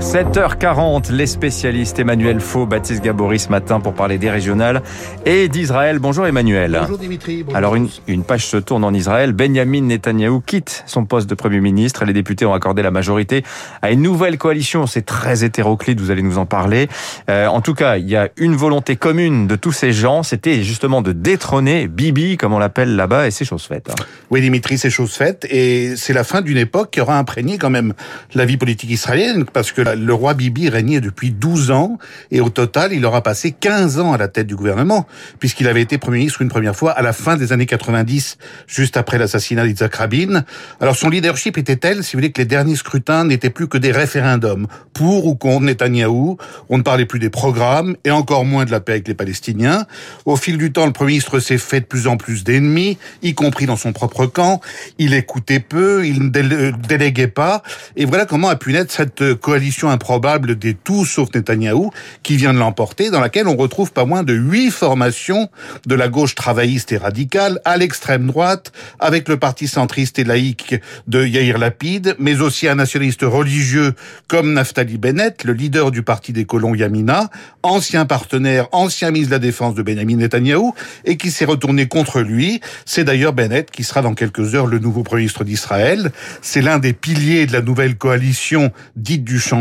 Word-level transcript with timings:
7h40, 0.00 1.12
les 1.12 1.26
spécialistes 1.26 1.98
Emmanuel 1.98 2.40
Faux, 2.40 2.64
Baptiste 2.64 3.04
Gabory 3.04 3.38
ce 3.38 3.50
matin 3.50 3.80
pour 3.80 3.92
parler 3.92 4.16
des 4.16 4.30
régionales 4.30 4.80
et 5.26 5.48
d'Israël. 5.48 5.98
Bonjour 5.98 6.26
Emmanuel. 6.26 6.78
Bonjour 6.80 6.96
Dimitri. 6.96 7.42
Bonjour 7.42 7.56
Alors 7.56 7.76
une, 7.76 7.88
une, 8.08 8.24
page 8.24 8.46
se 8.46 8.56
tourne 8.56 8.82
en 8.82 8.94
Israël. 8.94 9.32
Benjamin 9.32 9.82
Netanyahou 9.82 10.40
quitte 10.40 10.84
son 10.86 11.04
poste 11.04 11.28
de 11.28 11.34
Premier 11.34 11.60
ministre. 11.60 12.06
Les 12.06 12.14
députés 12.14 12.46
ont 12.46 12.54
accordé 12.54 12.82
la 12.82 12.90
majorité 12.90 13.44
à 13.82 13.90
une 13.90 14.00
nouvelle 14.00 14.38
coalition. 14.38 14.86
C'est 14.86 15.04
très 15.04 15.44
hétéroclite, 15.44 16.00
vous 16.00 16.10
allez 16.10 16.22
nous 16.22 16.38
en 16.38 16.46
parler. 16.46 16.88
Euh, 17.28 17.46
en 17.46 17.60
tout 17.60 17.74
cas, 17.74 17.98
il 17.98 18.08
y 18.08 18.16
a 18.16 18.30
une 18.38 18.56
volonté 18.56 18.96
commune 18.96 19.46
de 19.46 19.54
tous 19.54 19.72
ces 19.72 19.92
gens. 19.92 20.22
C'était 20.22 20.62
justement 20.62 21.02
de 21.02 21.12
détrôner 21.12 21.88
Bibi, 21.88 22.38
comme 22.38 22.54
on 22.54 22.58
l'appelle 22.58 22.96
là-bas, 22.96 23.26
et 23.26 23.30
c'est 23.30 23.44
chose 23.44 23.64
faite. 23.64 23.90
Hein. 23.90 24.02
Oui 24.30 24.40
Dimitri, 24.40 24.78
c'est 24.78 24.88
chose 24.88 25.12
faite. 25.12 25.46
Et 25.50 25.94
c'est 25.96 26.14
la 26.14 26.24
fin 26.24 26.40
d'une 26.40 26.56
époque 26.56 26.92
qui 26.92 27.02
aura 27.02 27.18
imprégné 27.18 27.58
quand 27.58 27.70
même 27.70 27.92
la 28.34 28.46
vie 28.46 28.56
politique 28.56 28.90
israélienne, 28.90 29.44
parce 29.44 29.72
que 29.72 29.89
le 29.94 30.14
roi 30.14 30.34
Bibi 30.34 30.68
régnait 30.68 31.00
depuis 31.00 31.30
12 31.30 31.70
ans, 31.70 31.98
et 32.30 32.40
au 32.40 32.50
total, 32.50 32.92
il 32.92 33.04
aura 33.04 33.22
passé 33.22 33.52
15 33.52 33.98
ans 33.98 34.12
à 34.12 34.18
la 34.18 34.28
tête 34.28 34.46
du 34.46 34.56
gouvernement, 34.56 35.06
puisqu'il 35.38 35.68
avait 35.68 35.82
été 35.82 35.98
Premier 35.98 36.18
ministre 36.18 36.42
une 36.42 36.48
première 36.48 36.76
fois 36.76 36.92
à 36.92 37.02
la 37.02 37.12
fin 37.12 37.36
des 37.36 37.52
années 37.52 37.66
90, 37.66 38.38
juste 38.66 38.96
après 38.96 39.18
l'assassinat 39.18 39.66
d'Isaac 39.66 39.94
Rabin. 39.94 40.44
Alors 40.80 40.96
son 40.96 41.08
leadership 41.08 41.58
était 41.58 41.76
tel, 41.76 42.04
si 42.04 42.12
vous 42.12 42.20
voulez, 42.20 42.32
que 42.32 42.40
les 42.40 42.46
derniers 42.46 42.76
scrutins 42.76 43.24
n'étaient 43.24 43.50
plus 43.50 43.68
que 43.68 43.78
des 43.78 43.92
référendums, 43.92 44.66
pour 44.92 45.26
ou 45.26 45.34
contre 45.34 45.64
Netanyahou. 45.64 46.36
On 46.68 46.78
ne 46.78 46.82
parlait 46.82 47.06
plus 47.06 47.18
des 47.18 47.30
programmes, 47.30 47.96
et 48.04 48.10
encore 48.10 48.44
moins 48.44 48.64
de 48.64 48.70
la 48.70 48.80
paix 48.80 48.92
avec 48.92 49.08
les 49.08 49.14
Palestiniens. 49.14 49.86
Au 50.24 50.36
fil 50.36 50.58
du 50.58 50.72
temps, 50.72 50.86
le 50.86 50.92
Premier 50.92 51.12
ministre 51.12 51.38
s'est 51.40 51.58
fait 51.58 51.80
de 51.80 51.86
plus 51.86 52.06
en 52.06 52.16
plus 52.16 52.44
d'ennemis, 52.44 52.98
y 53.22 53.34
compris 53.34 53.66
dans 53.66 53.76
son 53.76 53.92
propre 53.92 54.26
camp. 54.26 54.60
Il 54.98 55.14
écoutait 55.14 55.60
peu, 55.60 56.06
il 56.06 56.24
ne 56.24 56.70
déléguait 56.70 57.26
pas, 57.26 57.62
et 57.96 58.04
voilà 58.04 58.26
comment 58.26 58.48
a 58.48 58.56
pu 58.56 58.72
naître 58.72 58.92
cette 58.92 59.34
coalition 59.34 59.79
improbable 59.88 60.58
des 60.58 60.74
tous 60.74 61.04
sauf 61.04 61.28
Netanyahou 61.34 61.90
qui 62.22 62.36
vient 62.36 62.52
de 62.52 62.58
l'emporter, 62.58 63.10
dans 63.10 63.20
laquelle 63.20 63.48
on 63.48 63.56
retrouve 63.56 63.92
pas 63.92 64.04
moins 64.04 64.22
de 64.22 64.34
huit 64.34 64.70
formations 64.70 65.48
de 65.86 65.94
la 65.94 66.08
gauche 66.08 66.34
travailliste 66.34 66.92
et 66.92 66.98
radicale 66.98 67.60
à 67.64 67.76
l'extrême 67.76 68.26
droite, 68.26 68.72
avec 68.98 69.28
le 69.28 69.38
parti 69.38 69.68
centriste 69.68 70.18
et 70.18 70.24
laïque 70.24 70.74
de 71.06 71.24
Yair 71.24 71.58
Lapid, 71.58 72.16
mais 72.18 72.40
aussi 72.40 72.68
un 72.68 72.74
nationaliste 72.74 73.22
religieux 73.22 73.94
comme 74.28 74.52
Naftali 74.52 74.98
Bennett, 74.98 75.44
le 75.44 75.52
leader 75.52 75.90
du 75.90 76.02
parti 76.02 76.32
des 76.32 76.44
colons 76.44 76.74
Yamina, 76.74 77.30
ancien 77.62 78.04
partenaire, 78.04 78.66
ancien 78.72 79.10
ministre 79.10 79.30
de 79.30 79.36
la 79.36 79.38
Défense 79.38 79.74
de 79.74 79.82
Benjamin 79.82 80.16
Netanyahou, 80.16 80.74
et 81.04 81.16
qui 81.16 81.30
s'est 81.30 81.44
retourné 81.44 81.86
contre 81.86 82.20
lui. 82.20 82.60
C'est 82.84 83.04
d'ailleurs 83.04 83.32
Bennett 83.32 83.70
qui 83.70 83.84
sera 83.84 84.02
dans 84.02 84.14
quelques 84.14 84.54
heures 84.54 84.66
le 84.66 84.78
nouveau 84.78 85.02
Premier 85.02 85.20
ministre 85.20 85.44
d'Israël. 85.44 86.12
C'est 86.42 86.62
l'un 86.62 86.78
des 86.78 86.92
piliers 86.92 87.46
de 87.46 87.52
la 87.52 87.62
nouvelle 87.62 87.96
coalition 87.96 88.72
dite 88.96 89.24
du 89.24 89.38
changement, 89.38 89.60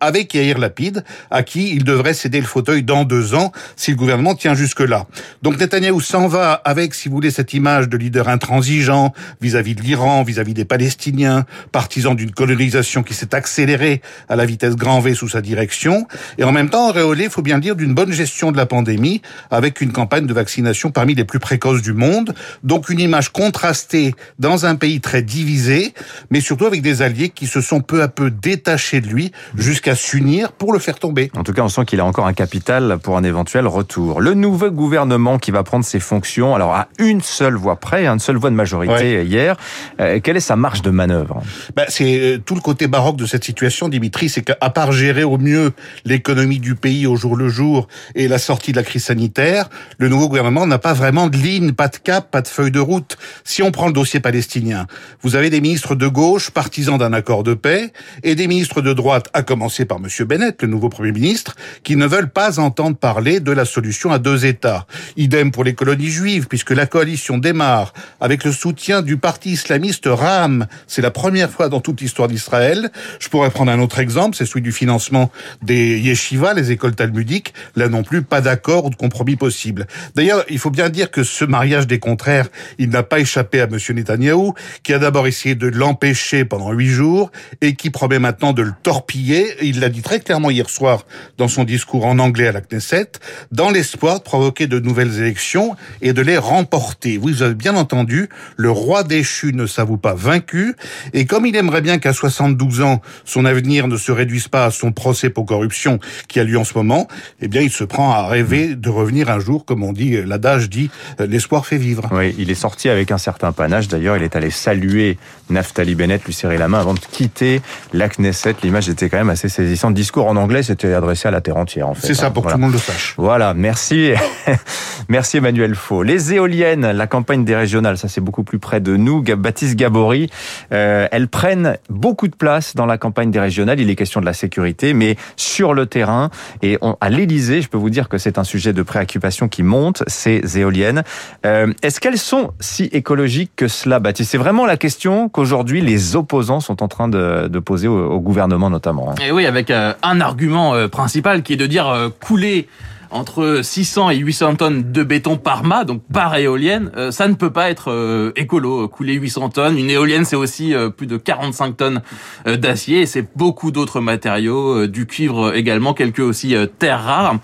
avec 0.00 0.34
Yair 0.34 0.58
Lapid, 0.58 1.04
à 1.30 1.42
qui 1.42 1.70
il 1.70 1.84
devrait 1.84 2.14
céder 2.14 2.40
le 2.40 2.46
fauteuil 2.46 2.82
dans 2.82 3.04
deux 3.04 3.34
ans 3.34 3.52
si 3.76 3.90
le 3.90 3.96
gouvernement 3.96 4.34
tient 4.34 4.54
jusque-là. 4.54 5.06
Donc 5.42 5.58
Netanyahou 5.58 6.00
s'en 6.00 6.28
va 6.28 6.52
avec, 6.52 6.94
si 6.94 7.08
vous 7.08 7.14
voulez, 7.14 7.30
cette 7.30 7.54
image 7.54 7.88
de 7.88 7.96
leader 7.96 8.28
intransigeant 8.28 9.12
vis-à-vis 9.40 9.74
de 9.74 9.82
l'Iran, 9.82 10.22
vis-à-vis 10.22 10.54
des 10.54 10.64
Palestiniens, 10.64 11.44
partisan 11.72 12.14
d'une 12.14 12.30
colonisation 12.30 13.02
qui 13.02 13.14
s'est 13.14 13.34
accélérée 13.34 14.00
à 14.28 14.36
la 14.36 14.46
vitesse 14.46 14.76
grand 14.76 15.00
V 15.00 15.14
sous 15.14 15.28
sa 15.28 15.40
direction, 15.40 16.06
et 16.38 16.44
en 16.44 16.52
même 16.52 16.70
temps 16.70 16.88
auréolé, 16.88 17.28
faut 17.28 17.42
bien 17.42 17.56
le 17.56 17.62
dire, 17.62 17.76
d'une 17.76 17.94
bonne 17.94 18.12
gestion 18.12 18.52
de 18.52 18.56
la 18.56 18.66
pandémie, 18.66 19.22
avec 19.50 19.80
une 19.80 19.92
campagne 19.92 20.26
de 20.26 20.34
vaccination 20.34 20.90
parmi 20.90 21.14
les 21.14 21.24
plus 21.24 21.38
précoces 21.38 21.82
du 21.82 21.92
monde, 21.92 22.34
donc 22.64 22.88
une 22.88 23.00
image 23.00 23.30
contrastée 23.30 24.14
dans 24.38 24.66
un 24.66 24.76
pays 24.76 25.00
très 25.00 25.22
divisé, 25.22 25.94
mais 26.30 26.40
surtout 26.40 26.66
avec 26.66 26.82
des 26.82 27.02
alliés 27.02 27.28
qui 27.28 27.46
se 27.46 27.60
sont 27.60 27.80
peu 27.80 28.02
à 28.02 28.08
peu 28.08 28.30
détachés 28.30 29.00
de 29.00 29.08
lui 29.08 29.32
jusqu'à 29.56 29.94
s'unir 29.94 30.52
pour 30.52 30.72
le 30.72 30.78
faire 30.78 30.98
tomber. 30.98 31.30
En 31.36 31.44
tout 31.44 31.52
cas, 31.52 31.62
on 31.62 31.68
sent 31.68 31.84
qu'il 31.84 32.00
a 32.00 32.04
encore 32.04 32.26
un 32.26 32.32
capital 32.32 32.98
pour 33.02 33.16
un 33.16 33.24
éventuel 33.24 33.66
retour. 33.66 34.20
Le 34.20 34.34
nouveau 34.34 34.70
gouvernement 34.70 35.38
qui 35.38 35.50
va 35.50 35.62
prendre 35.62 35.84
ses 35.84 36.00
fonctions, 36.00 36.54
alors 36.54 36.74
à 36.74 36.88
une 36.98 37.20
seule 37.20 37.54
voix 37.54 37.76
près, 37.76 38.06
une 38.06 38.18
seule 38.18 38.36
voix 38.36 38.50
de 38.50 38.54
majorité 38.54 39.18
ouais. 39.18 39.26
hier, 39.26 39.56
euh, 40.00 40.20
quelle 40.22 40.36
est 40.36 40.40
sa 40.40 40.56
marge 40.56 40.82
de 40.82 40.90
manœuvre? 40.90 41.42
Ben, 41.76 41.86
C'est 41.88 42.20
euh, 42.20 42.38
tout 42.38 42.54
le 42.54 42.60
côté 42.60 42.86
baroque 42.86 43.16
de 43.16 43.26
cette 43.26 43.44
situation, 43.44 43.88
Dimitri, 43.88 44.28
c'est 44.28 44.42
qu'à 44.42 44.70
part 44.70 44.92
gérer 44.92 45.24
au 45.24 45.38
mieux 45.38 45.72
l'économie 46.04 46.58
du 46.58 46.74
pays 46.74 47.06
au 47.06 47.16
jour 47.16 47.36
le 47.36 47.48
jour 47.48 47.88
et 48.14 48.28
la 48.28 48.38
sortie 48.38 48.72
de 48.72 48.76
la 48.76 48.82
crise 48.82 49.04
sanitaire, 49.04 49.68
le 49.98 50.08
nouveau 50.08 50.28
gouvernement 50.28 50.66
n'a 50.66 50.78
pas 50.78 50.92
vraiment 50.92 51.28
de 51.28 51.36
ligne, 51.36 51.72
pas 51.72 51.88
de 51.88 51.96
cap, 51.96 52.30
pas 52.30 52.42
de 52.42 52.48
feuille 52.48 52.70
de 52.70 52.80
route. 52.80 53.16
Si 53.44 53.62
on 53.62 53.70
prend 53.70 53.86
le 53.86 53.92
dossier 53.92 54.20
palestinien, 54.20 54.86
vous 55.22 55.36
avez 55.36 55.50
des 55.50 55.60
ministres 55.60 55.94
de 55.94 56.06
gauche, 56.06 56.50
partisans 56.50 56.98
d'un 56.98 57.12
accord 57.12 57.42
de 57.42 57.54
paix, 57.54 57.92
et 58.22 58.34
des 58.34 58.46
ministres 58.46 58.82
de 58.82 58.92
droite, 58.92 59.28
à 59.32 59.42
commencer 59.42 59.84
par 59.84 59.98
M. 59.98 60.26
Bennett, 60.26 60.62
le 60.62 60.68
nouveau 60.68 60.88
Premier 60.88 61.12
ministre, 61.12 61.54
qui 61.82 61.96
ne 61.96 62.06
veulent 62.06 62.30
pas 62.30 62.58
entendre 62.58 62.96
parler 62.96 63.40
de 63.40 63.52
la 63.52 63.64
solution 63.64 64.12
à 64.12 64.18
deux 64.18 64.46
États. 64.46 64.86
Idem 65.16 65.50
pour 65.50 65.64
les 65.64 65.74
colonies 65.74 66.08
juives, 66.08 66.46
puisque 66.48 66.70
la 66.70 66.86
coalition 66.86 67.38
démarre 67.38 67.92
avec 68.20 68.44
le 68.44 68.52
soutien 68.52 69.02
du 69.02 69.16
parti 69.16 69.52
islamiste 69.52 70.06
RAM. 70.06 70.66
C'est 70.86 71.02
la 71.02 71.10
première 71.10 71.50
fois 71.50 71.68
dans 71.68 71.80
toute 71.80 72.00
l'histoire 72.00 72.28
d'Israël. 72.28 72.90
Je 73.18 73.28
pourrais 73.28 73.50
prendre 73.50 73.70
un 73.70 73.80
autre 73.80 73.98
exemple, 73.98 74.36
c'est 74.36 74.46
celui 74.46 74.62
du 74.62 74.72
financement 74.72 75.30
des 75.62 75.98
yeshivas, 75.98 76.54
les 76.54 76.72
écoles 76.72 76.94
talmudiques. 76.94 77.54
Là 77.76 77.88
non 77.88 78.02
plus, 78.02 78.22
pas 78.22 78.40
d'accord 78.40 78.86
ou 78.86 78.90
de 78.90 78.96
compromis 78.96 79.36
possible. 79.36 79.86
D'ailleurs, 80.14 80.44
il 80.48 80.58
faut 80.58 80.70
bien 80.70 80.88
dire 80.88 81.10
que 81.10 81.22
ce 81.22 81.44
mariage 81.44 81.86
des 81.86 81.98
contraires, 81.98 82.48
il 82.78 82.90
n'a 82.90 83.02
pas 83.02 83.20
échappé 83.20 83.60
à 83.60 83.64
M. 83.64 83.78
Netanyahou, 83.94 84.54
qui 84.82 84.92
a 84.92 84.98
d'abord 84.98 85.26
essayé 85.26 85.54
de 85.54 85.68
l'empêcher 85.68 86.44
pendant 86.44 86.72
huit 86.72 86.88
jours 86.88 87.30
et 87.60 87.74
qui 87.74 87.90
promet 87.90 88.18
maintenant 88.18 88.52
de 88.52 88.62
le 88.62 88.72
torpiller. 88.82 89.19
Il 89.62 89.80
l'a 89.80 89.88
dit 89.88 90.02
très 90.02 90.20
clairement 90.20 90.50
hier 90.50 90.68
soir 90.70 91.04
dans 91.38 91.48
son 91.48 91.64
discours 91.64 92.06
en 92.06 92.18
anglais 92.18 92.48
à 92.48 92.52
la 92.52 92.60
Knesset, 92.60 93.12
dans 93.52 93.70
l'espoir 93.70 94.18
de 94.18 94.24
provoquer 94.24 94.66
de 94.66 94.78
nouvelles 94.78 95.18
élections 95.18 95.76
et 96.02 96.12
de 96.12 96.22
les 96.22 96.38
remporter. 96.38 97.18
Vous 97.18 97.42
avez 97.42 97.54
bien 97.54 97.76
entendu, 97.76 98.28
le 98.56 98.70
roi 98.70 99.02
déchu 99.02 99.52
ne 99.52 99.66
s'avoue 99.66 99.98
pas 99.98 100.14
vaincu, 100.14 100.74
et 101.12 101.26
comme 101.26 101.46
il 101.46 101.56
aimerait 101.56 101.82
bien 101.82 101.98
qu'à 101.98 102.12
72 102.12 102.80
ans, 102.80 103.02
son 103.24 103.44
avenir 103.44 103.88
ne 103.88 103.96
se 103.96 104.12
réduise 104.12 104.48
pas 104.48 104.64
à 104.66 104.70
son 104.70 104.92
procès 104.92 105.30
pour 105.30 105.46
corruption 105.46 105.98
qui 106.28 106.40
a 106.40 106.44
lieu 106.44 106.58
en 106.58 106.64
ce 106.64 106.74
moment, 106.74 107.08
eh 107.40 107.48
bien, 107.48 107.60
il 107.60 107.70
se 107.70 107.84
prend 107.84 108.12
à 108.12 108.26
rêver 108.26 108.74
de 108.74 108.88
revenir 108.88 109.30
un 109.30 109.40
jour, 109.40 109.64
comme 109.64 109.82
on 109.82 109.92
dit, 109.92 110.22
l'adage 110.24 110.70
dit, 110.70 110.90
l'espoir 111.18 111.66
fait 111.66 111.76
vivre. 111.76 112.08
Oui, 112.12 112.34
il 112.38 112.50
est 112.50 112.54
sorti 112.54 112.88
avec 112.88 113.10
un 113.10 113.18
certain 113.18 113.52
panache. 113.52 113.88
D'ailleurs, 113.88 114.16
il 114.16 114.22
est 114.22 114.36
allé 114.36 114.50
saluer 114.50 115.18
Naftali 115.50 115.94
Bennett, 115.94 116.24
lui 116.24 116.32
serrer 116.32 116.56
la 116.56 116.68
main 116.68 116.80
avant 116.80 116.94
de 116.94 117.00
quitter 117.00 117.60
la 117.92 118.08
Knesset. 118.08 118.54
L'image 118.62 118.88
était 118.88 119.09
quand 119.10 119.18
même 119.18 119.30
assez 119.30 119.48
saisissante. 119.48 119.94
Discours 119.94 120.26
en 120.26 120.36
anglais, 120.36 120.62
c'était 120.62 120.92
adressé 120.94 121.28
à 121.28 121.30
la 121.30 121.40
terre 121.40 121.56
entière, 121.56 121.88
en 121.88 121.94
fait. 121.94 122.06
C'est 122.06 122.14
ça, 122.14 122.30
pour 122.30 122.42
voilà. 122.42 122.56
que 122.56 122.60
tout 122.60 122.66
le 122.66 122.72
monde 122.72 122.74
le 122.74 122.78
sache. 122.78 123.14
Voilà, 123.18 123.54
merci. 123.54 124.12
merci 125.08 125.38
Emmanuel 125.38 125.74
Faux. 125.74 126.02
Les 126.02 126.34
éoliennes, 126.34 126.90
la 126.90 127.06
campagne 127.06 127.44
des 127.44 127.56
régionales, 127.56 127.98
ça 127.98 128.08
c'est 128.08 128.20
beaucoup 128.20 128.44
plus 128.44 128.58
près 128.58 128.80
de 128.80 128.96
nous. 128.96 129.22
Baptiste 129.22 129.76
Gabory, 129.76 130.30
euh, 130.72 131.08
elles 131.10 131.28
prennent 131.28 131.76
beaucoup 131.88 132.28
de 132.28 132.34
place 132.34 132.74
dans 132.74 132.86
la 132.86 132.98
campagne 132.98 133.30
des 133.30 133.40
régionales. 133.40 133.80
Il 133.80 133.90
est 133.90 133.96
question 133.96 134.20
de 134.20 134.26
la 134.26 134.32
sécurité, 134.32 134.94
mais 134.94 135.16
sur 135.36 135.74
le 135.74 135.86
terrain 135.86 136.30
et 136.62 136.78
on, 136.80 136.96
à 137.00 137.10
l'Élysée, 137.10 137.62
je 137.62 137.68
peux 137.68 137.78
vous 137.78 137.90
dire 137.90 138.08
que 138.08 138.18
c'est 138.18 138.38
un 138.38 138.44
sujet 138.44 138.72
de 138.72 138.82
préoccupation 138.82 139.48
qui 139.48 139.62
monte, 139.62 140.02
ces 140.06 140.58
éoliennes. 140.58 141.02
Euh, 141.46 141.72
Est-ce 141.82 142.00
qu'elles 142.00 142.18
sont 142.18 142.52
si 142.60 142.84
écologiques 142.84 143.52
que 143.56 143.68
cela, 143.68 143.98
Baptiste? 143.98 144.30
C'est 144.30 144.38
vraiment 144.38 144.66
la 144.66 144.76
question 144.76 145.28
qu'aujourd'hui 145.28 145.80
les 145.80 146.16
opposants 146.16 146.60
sont 146.60 146.82
en 146.82 146.88
train 146.88 147.08
de, 147.08 147.48
de 147.48 147.58
poser 147.58 147.88
au, 147.88 148.10
au, 148.10 148.20
gouvernement 148.20 148.70
notamment. 148.70 148.99
Et 149.22 149.30
oui, 149.32 149.46
avec 149.46 149.70
euh, 149.70 149.92
un 150.02 150.20
argument 150.20 150.74
euh, 150.74 150.88
principal 150.88 151.42
qui 151.42 151.54
est 151.54 151.56
de 151.56 151.66
dire 151.66 151.88
euh, 151.88 152.08
couler 152.08 152.68
entre 153.12 153.60
600 153.62 154.10
et 154.10 154.16
800 154.18 154.54
tonnes 154.54 154.92
de 154.92 155.02
béton 155.02 155.36
par 155.36 155.64
mât, 155.64 155.84
donc 155.84 156.00
par 156.12 156.36
éolienne, 156.36 156.92
euh, 156.96 157.10
ça 157.10 157.26
ne 157.26 157.34
peut 157.34 157.50
pas 157.50 157.68
être 157.68 157.90
euh, 157.90 158.32
écolo. 158.36 158.86
Couler 158.86 159.14
800 159.14 159.48
tonnes, 159.50 159.78
une 159.78 159.90
éolienne 159.90 160.24
c'est 160.24 160.36
aussi 160.36 160.74
plus 160.96 161.08
de 161.08 161.16
45 161.16 161.76
tonnes 161.76 162.02
d'acier 162.46 163.06
c'est 163.06 163.26
beaucoup 163.36 163.72
d'autres 163.72 164.00
matériaux, 164.00 164.86
du 164.86 165.06
cuivre 165.06 165.54
également, 165.54 165.92
quelques 165.92 166.20
aussi 166.20 166.54
terres 166.78 167.02
rares. 167.02 167.36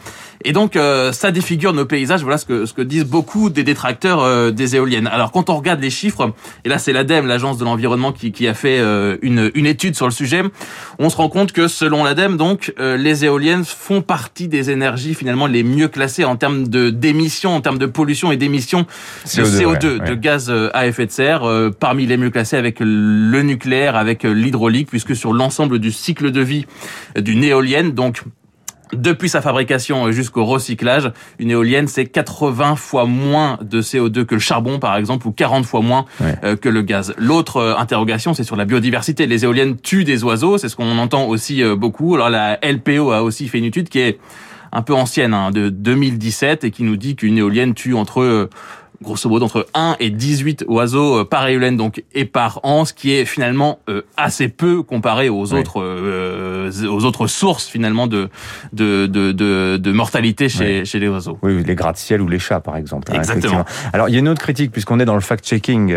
Et 0.46 0.52
donc 0.52 0.78
ça 1.12 1.32
défigure 1.32 1.72
nos 1.72 1.84
paysages. 1.84 2.22
Voilà 2.22 2.38
ce 2.38 2.46
que 2.46 2.66
ce 2.66 2.72
que 2.72 2.82
disent 2.82 3.04
beaucoup 3.04 3.50
des 3.50 3.64
détracteurs 3.64 4.52
des 4.52 4.76
éoliennes. 4.76 5.08
Alors 5.08 5.32
quand 5.32 5.50
on 5.50 5.56
regarde 5.56 5.80
les 5.80 5.90
chiffres, 5.90 6.32
et 6.64 6.68
là 6.68 6.78
c'est 6.78 6.92
l'ADEME, 6.92 7.26
l'agence 7.26 7.58
de 7.58 7.64
l'environnement, 7.64 8.12
qui, 8.12 8.30
qui 8.30 8.46
a 8.46 8.54
fait 8.54 8.80
une 9.22 9.50
une 9.54 9.66
étude 9.66 9.96
sur 9.96 10.06
le 10.06 10.12
sujet, 10.12 10.42
on 11.00 11.10
se 11.10 11.16
rend 11.16 11.28
compte 11.28 11.50
que 11.50 11.66
selon 11.66 12.04
l'ADEME, 12.04 12.36
donc 12.36 12.72
les 12.78 13.24
éoliennes 13.24 13.64
font 13.64 14.02
partie 14.02 14.46
des 14.46 14.70
énergies 14.70 15.14
finalement 15.14 15.48
les 15.48 15.64
mieux 15.64 15.88
classées 15.88 16.24
en 16.24 16.36
termes 16.36 16.68
de 16.68 16.90
d'émissions, 16.90 17.54
en 17.54 17.60
termes 17.60 17.78
de 17.78 17.86
pollution 17.86 18.30
et 18.30 18.36
d'émissions 18.36 18.86
de 19.24 19.42
CO2, 19.42 19.62
CO2 19.62 19.98
ouais, 19.98 20.08
de 20.08 20.14
gaz 20.14 20.52
à 20.72 20.86
effet 20.86 21.06
de 21.06 21.10
serre, 21.10 21.44
euh, 21.44 21.70
parmi 21.70 22.06
les 22.06 22.16
mieux 22.16 22.30
classés 22.30 22.56
avec 22.56 22.78
le 22.80 23.42
nucléaire, 23.42 23.96
avec 23.96 24.22
l'hydraulique, 24.22 24.88
puisque 24.88 25.16
sur 25.16 25.32
l'ensemble 25.32 25.78
du 25.78 25.92
cycle 25.92 26.30
de 26.30 26.40
vie 26.40 26.66
d'une 27.16 27.42
éolienne, 27.42 27.92
donc 27.92 28.22
Depuis 28.92 29.28
sa 29.28 29.40
fabrication 29.40 30.12
jusqu'au 30.12 30.44
recyclage, 30.44 31.10
une 31.40 31.50
éolienne, 31.50 31.88
c'est 31.88 32.06
80 32.06 32.76
fois 32.76 33.04
moins 33.04 33.58
de 33.60 33.82
CO2 33.82 34.24
que 34.24 34.34
le 34.34 34.40
charbon, 34.40 34.78
par 34.78 34.96
exemple, 34.96 35.26
ou 35.26 35.32
40 35.32 35.66
fois 35.66 35.80
moins 35.80 36.04
euh, 36.22 36.56
que 36.56 36.68
le 36.68 36.82
gaz. 36.82 37.12
L'autre 37.18 37.56
euh, 37.56 37.76
interrogation, 37.76 38.32
c'est 38.32 38.44
sur 38.44 38.54
la 38.54 38.64
biodiversité. 38.64 39.26
Les 39.26 39.44
éoliennes 39.44 39.76
tuent 39.76 40.04
des 40.04 40.22
oiseaux, 40.22 40.56
c'est 40.56 40.68
ce 40.68 40.76
qu'on 40.76 40.98
entend 40.98 41.26
aussi 41.26 41.64
euh, 41.64 41.74
beaucoup. 41.74 42.14
Alors 42.14 42.30
la 42.30 42.60
LPO 42.62 43.10
a 43.10 43.22
aussi 43.22 43.48
fait 43.48 43.58
une 43.58 43.64
étude 43.64 43.88
qui 43.88 43.98
est 43.98 44.20
un 44.70 44.82
peu 44.82 44.94
ancienne, 44.94 45.34
hein, 45.34 45.50
de 45.50 45.68
2017, 45.68 46.62
et 46.62 46.70
qui 46.70 46.84
nous 46.84 46.96
dit 46.96 47.16
qu'une 47.16 47.38
éolienne 47.38 47.74
tue 47.74 47.94
entre 47.94 48.48
grosso 49.02 49.28
modo 49.28 49.44
entre 49.44 49.66
1 49.74 49.96
et 50.00 50.10
18 50.10 50.64
oiseaux 50.68 51.20
euh, 51.20 51.24
par 51.24 51.46
éolienne 51.48 51.76
donc 51.76 52.02
et 52.14 52.24
par 52.24 52.60
an, 52.62 52.84
ce 52.84 52.92
qui 52.92 53.12
est 53.12 53.24
finalement 53.24 53.78
euh, 53.88 54.02
assez 54.16 54.48
peu 54.48 54.82
comparé 54.82 55.28
aux 55.28 55.52
autres 55.52 55.82
euh, 55.82 56.70
aux 56.88 57.04
autres 57.04 57.26
sources 57.26 57.66
finalement 57.66 58.06
de 58.06 58.28
de 58.72 59.06
de 59.06 59.32
de, 59.32 59.76
de 59.76 59.92
mortalité 59.92 60.48
chez 60.48 60.84
chez 60.84 60.98
les 60.98 61.08
oiseaux. 61.08 61.38
Oui, 61.42 61.62
les 61.64 61.74
gratte-ciel 61.74 62.20
ou 62.20 62.28
les 62.28 62.38
chats 62.38 62.60
par 62.60 62.76
exemple. 62.76 63.12
Hein, 63.12 63.18
Exactement. 63.18 63.64
Alors 63.92 64.08
il 64.08 64.12
y 64.12 64.16
a 64.16 64.20
une 64.20 64.28
autre 64.28 64.40
critique 64.42 64.72
puisqu'on 64.72 65.00
est 65.00 65.04
dans 65.04 65.14
le 65.14 65.20
fact-checking 65.20 65.96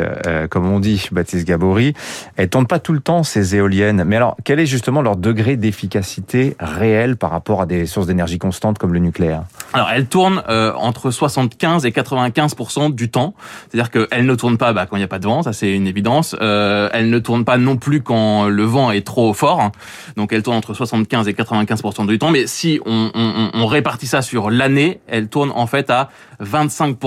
comme 0.50 0.70
on 0.72 0.80
dit 0.80 1.08
Baptiste 1.12 1.48
Gabory, 1.48 1.94
elles 2.36 2.50
tournent 2.50 2.68
pas 2.68 2.80
tout 2.80 2.94
le 2.94 3.00
temps 3.00 3.24
ces 3.24 3.56
éoliennes. 3.56 4.04
Mais 4.06 4.16
alors 4.16 4.36
quel 4.44 4.60
est 4.60 4.66
justement 4.66 5.02
leur 5.02 5.16
degré 5.16 5.58
d'efficacité 5.58 6.56
réelle 6.60 7.18
par 7.18 7.32
rapport 7.32 7.62
à 7.62 7.66
des 7.66 7.86
sources 7.86 8.08
d'énergie 8.08 8.38
constantes 8.38 8.78
comme 8.78 8.94
le 8.94 9.00
nucléaire? 9.00 9.44
Alors 9.74 9.90
elles 9.90 10.08
tournent 10.08 10.44
entre 10.48 11.12
75 11.12 11.86
et 11.86 11.92
95 11.92 12.56
du 12.92 13.10
temps. 13.10 13.34
C'est-à-dire 13.70 13.92
qu'elle 13.92 14.26
ne 14.26 14.36
tourne 14.36 14.58
pas 14.58 14.74
bah, 14.74 14.86
quand 14.86 14.96
il 14.96 15.00
n'y 15.00 15.06
a 15.06 15.10
pas 15.10 15.20
de 15.20 15.26
vent, 15.26 15.44
ça 15.44 15.54
c'est 15.54 15.72
une 15.74 15.88
évidence. 15.88 16.36
Euh, 16.42 16.90
elle 16.94 17.10
ne 17.10 17.20
tourne 17.20 17.46
pas 17.46 17.58
non 17.58 17.78
plus 17.78 18.02
quand 18.02 18.48
le 18.48 18.64
vent 18.64 18.92
est 18.92 19.06
trop 19.06 19.34
fort. 19.34 19.72
Donc 20.16 20.34
elle 20.34 20.44
tourne 20.44 20.58
entre 20.58 20.74
75 20.74 21.28
et 21.28 21.34
95 21.34 22.08
du 22.08 22.20
temps. 22.20 22.32
Mais 22.32 22.48
si 22.48 22.80
on, 22.86 23.12
on, 23.14 23.52
on 23.54 23.66
répartit 23.66 24.08
ça 24.08 24.22
sur 24.22 24.50
l'année, 24.50 25.00
elle 25.08 25.28
tourne 25.28 25.52
en 25.52 25.68
fait 25.68 25.90
à 25.90 26.10
25 26.40 26.98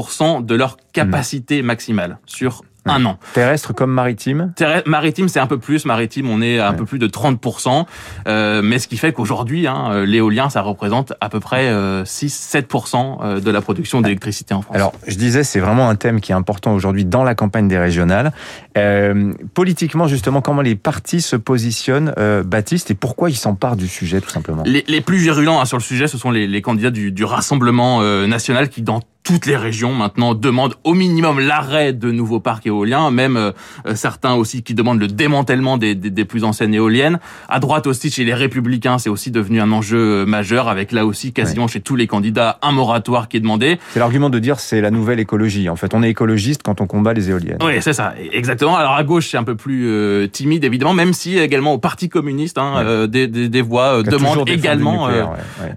de 0.42 0.54
leur 0.54 0.76
capacité 0.92 1.62
maximale 1.62 2.18
sur 2.26 2.62
un 2.86 3.04
an. 3.04 3.18
Terrestre 3.32 3.72
comme 3.72 3.92
maritime 3.92 4.52
Maritime, 4.86 5.28
c'est 5.28 5.40
un 5.40 5.46
peu 5.46 5.58
plus. 5.58 5.84
Maritime, 5.84 6.28
on 6.28 6.42
est 6.42 6.58
à 6.58 6.68
un 6.68 6.74
peu 6.74 6.84
plus 6.84 6.98
de 6.98 7.06
30%. 7.06 7.86
Euh, 8.26 8.62
mais 8.62 8.78
ce 8.78 8.88
qui 8.88 8.96
fait 8.96 9.12
qu'aujourd'hui, 9.12 9.66
hein, 9.66 9.88
euh, 9.90 10.06
l'éolien, 10.06 10.50
ça 10.50 10.62
représente 10.62 11.12
à 11.20 11.28
peu 11.28 11.40
près 11.40 11.72
6-7% 12.04 12.94
euh, 13.22 13.36
euh, 13.36 13.40
de 13.40 13.50
la 13.50 13.60
production 13.60 14.00
d'électricité 14.00 14.54
en 14.54 14.62
France. 14.62 14.74
Alors, 14.74 14.92
je 15.06 15.16
disais, 15.16 15.44
c'est 15.44 15.60
vraiment 15.60 15.88
un 15.88 15.94
thème 15.94 16.20
qui 16.20 16.32
est 16.32 16.34
important 16.34 16.74
aujourd'hui 16.74 17.04
dans 17.04 17.24
la 17.24 17.34
campagne 17.34 17.68
des 17.68 17.78
régionales. 17.78 18.32
Euh, 18.76 19.32
politiquement, 19.54 20.06
justement, 20.08 20.40
comment 20.40 20.62
les 20.62 20.74
partis 20.74 21.20
se 21.20 21.36
positionnent, 21.36 22.12
euh, 22.18 22.42
Baptiste, 22.42 22.90
et 22.90 22.94
pourquoi 22.94 23.30
ils 23.30 23.36
s'emparent 23.36 23.76
du 23.76 23.88
sujet, 23.88 24.20
tout 24.20 24.30
simplement? 24.30 24.62
Les, 24.66 24.84
les, 24.88 25.00
plus 25.00 25.18
virulents 25.18 25.60
hein, 25.60 25.64
sur 25.64 25.76
le 25.76 25.82
sujet, 25.82 26.06
ce 26.08 26.18
sont 26.18 26.30
les, 26.30 26.46
les 26.46 26.62
candidats 26.62 26.90
du, 26.90 27.12
du 27.12 27.24
Rassemblement 27.24 28.02
national 28.26 28.68
qui, 28.68 28.82
dans 28.82 29.00
toutes 29.24 29.46
les 29.46 29.56
régions 29.56 29.92
maintenant 29.92 30.34
demandent 30.34 30.74
au 30.84 30.94
minimum 30.94 31.38
l'arrêt 31.38 31.92
de 31.92 32.10
nouveaux 32.10 32.40
parcs 32.40 32.66
éoliens, 32.66 33.10
même 33.10 33.36
euh, 33.36 33.52
certains 33.94 34.34
aussi 34.34 34.62
qui 34.62 34.74
demandent 34.74 35.00
le 35.00 35.06
démantèlement 35.06 35.78
des, 35.78 35.94
des, 35.94 36.10
des, 36.10 36.24
plus 36.24 36.44
anciennes 36.44 36.74
éoliennes. 36.74 37.18
À 37.48 37.60
droite 37.60 37.86
aussi, 37.86 38.10
chez 38.10 38.24
les 38.24 38.34
républicains, 38.34 38.98
c'est 38.98 39.10
aussi 39.10 39.30
devenu 39.30 39.60
un 39.60 39.70
enjeu 39.70 40.22
euh, 40.22 40.26
majeur, 40.26 40.68
avec 40.68 40.92
là 40.92 41.06
aussi 41.06 41.32
quasiment 41.32 41.68
chez 41.68 41.80
tous 41.80 41.96
les 41.96 42.06
candidats 42.06 42.58
un 42.62 42.72
moratoire 42.72 43.28
qui 43.28 43.36
est 43.36 43.40
demandé. 43.40 43.78
C'est 43.90 44.00
l'argument 44.00 44.30
de 44.30 44.38
dire 44.38 44.58
c'est 44.58 44.80
la 44.80 44.90
nouvelle 44.90 45.20
écologie. 45.20 45.68
En 45.68 45.76
fait, 45.76 45.94
on 45.94 46.02
est 46.02 46.10
écologiste 46.10 46.62
quand 46.62 46.80
on 46.80 46.86
combat 46.86 47.12
les 47.12 47.30
éoliennes. 47.30 47.58
Oui, 47.62 47.74
c'est 47.80 47.92
ça, 47.92 48.14
exactement. 48.32 48.76
Alors 48.76 48.94
à 48.94 49.04
gauche, 49.04 49.28
c'est 49.30 49.36
un 49.36 49.44
peu 49.44 49.54
plus 49.54 49.86
euh, 49.86 50.26
timide, 50.26 50.64
évidemment, 50.64 50.94
même 50.94 51.12
si 51.12 51.38
également 51.38 51.74
au 51.74 51.78
Parti 51.78 52.08
communiste, 52.08 52.58
hein, 52.58 53.06
des, 53.06 53.26
des, 53.26 53.48
des, 53.48 53.62
voix 53.62 54.02
demandent 54.02 54.48
également 54.48 55.08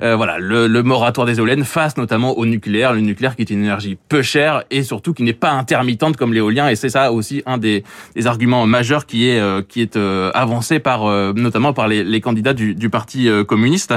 voilà, 0.01 0.38
le, 0.39 0.68
le 0.68 0.83
moratoire 0.83 1.27
des 1.27 1.38
éoliennes 1.38 1.63
face 1.63 1.97
notamment 1.97 2.38
au 2.38 2.45
nucléaire. 2.45 2.94
Le 2.94 3.01
nucléaire 3.01 3.34
qui 3.35 3.41
est 3.41 3.49
une 3.49 3.63
énergie 3.63 3.97
peu 4.09 4.21
chère 4.21 4.63
et 4.71 4.83
surtout 4.83 5.13
qui 5.13 5.23
n'est 5.23 5.33
pas 5.33 5.51
intermittente 5.51 6.17
comme 6.17 6.33
l'éolien. 6.33 6.69
Et 6.69 6.75
c'est 6.75 6.89
ça 6.89 7.11
aussi 7.11 7.43
un 7.45 7.57
des, 7.57 7.83
des, 8.15 8.27
arguments 8.27 8.65
majeurs 8.65 9.05
qui 9.05 9.29
est 9.29 9.39
euh, 9.39 9.61
qui 9.67 9.81
est 9.81 9.95
euh, 9.97 10.31
avancé 10.33 10.79
par 10.79 11.05
euh, 11.05 11.33
notamment 11.35 11.73
par 11.73 11.87
les, 11.87 12.03
les 12.03 12.21
candidats 12.21 12.53
du, 12.53 12.75
du 12.75 12.89
parti 12.89 13.29
communiste. 13.47 13.93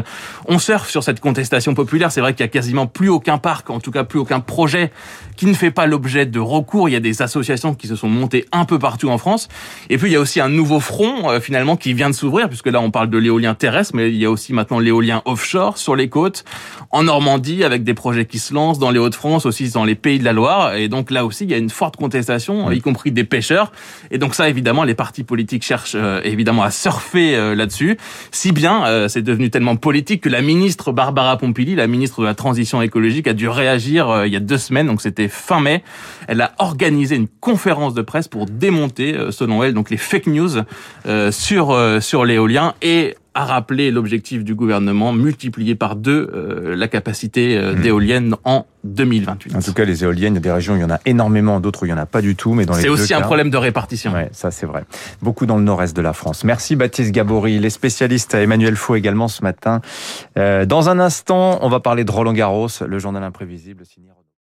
On 0.46 0.58
surfe 0.58 0.90
sur 0.90 1.02
cette 1.02 1.20
contestation 1.20 1.75
populaire. 1.75 2.12
C'est 2.12 2.20
vrai 2.20 2.32
qu'il 2.35 2.44
y 2.44 2.49
a 2.49 2.49
quasiment 2.49 2.87
plus 2.87 3.08
aucun 3.08 3.38
parc, 3.38 3.70
en 3.70 3.81
tout 3.81 3.90
cas 3.90 4.05
plus 4.05 4.19
aucun 4.19 4.40
projet 4.40 4.90
qui 5.38 5.46
ne 5.46 5.55
fait 5.55 5.70
pas 5.70 5.87
l'objet 5.87 6.26
de 6.26 6.40
recours. 6.40 6.88
Il 6.88 6.93
y 6.93 6.96
a 6.96 7.00
des 7.00 7.23
associations 7.23 7.75
qui 7.75 7.87
se 7.87 7.96
sont 7.96 8.08
montées 8.08 8.44
un 8.52 8.64
peu 8.64 8.79
partout 8.79 9.08
en 9.08 9.19
France. 9.19 9.49
Et 9.88 9.96
puis 9.96 10.11
il 10.11 10.12
y 10.12 10.17
a 10.17 10.20
aussi 10.20 10.40
un 10.40 10.49
nouveau 10.50 10.81
front 10.81 11.40
finalement 11.40 11.76
qui 11.76 11.94
vient 11.94 12.11
de 12.11 12.14
s'ouvrir 12.14 12.49
puisque 12.49 12.67
là 12.67 12.81
on 12.81 12.90
parle 12.90 13.08
de 13.08 13.19
l'éolien 13.19 13.55
terrestre, 13.55 13.94
mais 13.94 14.11
il 14.11 14.17
y 14.17 14.25
a 14.25 14.31
aussi 14.31 14.52
maintenant 14.52 14.81
l'éolien 14.81 15.23
offshore 15.25 15.79
sur 15.79 15.96
les 15.96 16.08
côtes 16.08 16.44
en 16.90 17.05
Normandie 17.05 17.64
avec 17.64 17.85
des 17.85 17.94
projets 17.94 18.25
qui 18.25 18.38
se 18.38 18.52
lancent 18.52 18.79
dans 18.79 18.90
les 18.90 18.99
Hauts-de-France 18.99 19.46
aussi 19.46 19.70
dans 19.70 19.85
les 19.85 19.94
pays 19.94 20.19
de 20.19 20.25
la 20.25 20.32
Loire. 20.32 20.75
Et 20.75 20.88
donc 20.88 21.11
là 21.11 21.25
aussi, 21.25 21.44
il 21.44 21.50
y 21.50 21.55
a 21.55 21.58
une 21.58 21.70
forte 21.70 21.96
contestation, 21.96 22.70
y 22.70 22.81
compris 22.81 23.12
des 23.12 23.25
pêcheurs. 23.25 23.73
Et 24.11 24.19
donc 24.19 24.35
ça, 24.35 24.49
évidemment, 24.49 24.85
les 24.85 24.94
partis 24.94 25.25
politiques 25.25 25.64
cherchent 25.64 25.93
euh, 25.94 26.20
évidemment 26.25 26.62
à 26.62 26.70
surfer 26.70 27.37
euh, 27.37 27.55
là-dessus. 27.55 27.96
Si 28.31 28.52
bien, 28.52 28.87
euh, 28.87 29.08
c'est 29.08 29.23
devenu 29.23 29.50
tellement 29.50 29.76
politique 29.76 30.23
que 30.23 30.29
la 30.29 30.43
ministre 30.43 30.93
Barbara 30.93 31.37
Pompili, 31.37 31.75
la 31.75 31.87
ministre 31.87 32.20
de 32.20 32.26
la 32.26 32.35
Transition 32.35 32.82
écologique, 32.82 33.26
a 33.26 33.32
dû 33.32 33.49
réagir 33.49 34.25
il 34.26 34.32
y 34.32 34.37
a 34.37 34.40
deux 34.40 34.58
semaines. 34.58 34.87
Donc 34.87 35.02
c'était 35.02 35.28
fin 35.29 35.61
mai. 35.61 35.83
Elle 36.27 36.41
a 36.41 36.53
organisé 36.59 37.17
une 37.17 37.29
conférence 37.29 37.95
de 37.95 38.03
presse 38.03 38.29
pour 38.29 38.47
démonter, 38.47 39.17
selon 39.31 39.63
elle, 39.63 39.75
donc 39.75 39.91
les 39.91 39.97
fake 39.97 40.27
news 40.27 40.51
sur 41.31 42.01
sur 42.01 42.25
l'éolien 42.25 42.75
et 42.83 43.17
a 43.39 43.45
rappelé 43.45 43.93
l'objectif 43.93 44.43
du 44.43 44.57
gouvernement, 44.57 45.13
multiplier 45.13 45.77
par 45.77 45.95
deux 45.95 46.29
euh, 46.35 46.75
la 46.75 46.89
capacité 46.89 47.57
euh, 47.57 47.73
mmh. 47.73 47.81
d'éoliennes 47.81 48.35
en 48.45 48.67
2028. 48.83 49.55
En 49.55 49.61
tout 49.61 49.73
cas, 49.73 49.85
les 49.85 50.03
éoliennes, 50.03 50.35
il 50.35 50.37
y 50.37 50.39
a 50.39 50.41
des 50.41 50.51
régions 50.51 50.75
où 50.75 50.77
il 50.77 50.81
y 50.81 50.85
en 50.85 50.91
a 50.91 50.99
énormément, 51.07 51.61
d'autres 51.61 51.85
où 51.85 51.87
il 51.87 51.91
y 51.91 51.93
en 51.93 51.99
a 51.99 52.07
pas 52.07 52.21
du 52.21 52.35
tout, 52.35 52.55
mais 52.55 52.67
dans 52.67 52.75
les 52.75 52.83
C'est 52.83 52.89
aussi 52.89 53.15
un 53.15 53.21
problème 53.21 53.51
de 53.51 53.57
répartition. 53.57 54.13
Ouais, 54.13 54.29
ça 54.33 54.51
c'est 54.51 54.67
vrai. 54.67 54.85
Beaucoup 55.23 55.47
dans 55.47 55.57
le 55.57 55.63
nord-est 55.63 55.97
de 55.97 56.03
la 56.03 56.15
France. 56.15 56.43
Merci 56.43 56.75
Baptiste 56.75 57.13
Gabory, 57.13 57.61
les 57.61 57.71
spécialistes 57.71 58.35
Emmanuel 58.35 58.75
Faux 58.75 58.97
également 58.97 59.29
ce 59.29 59.43
matin. 59.43 59.83
Euh, 60.37 60.67
dans 60.67 60.89
un 60.89 60.99
instant, 60.99 61.61
on 61.63 61.69
va 61.69 61.79
parler 61.79 62.03
de 62.03 62.11
Roland 62.11 62.33
Garros, 62.33 62.69
le 62.85 62.99
journal 62.99 63.23
imprévisible 63.23 63.85
signé 63.87 64.09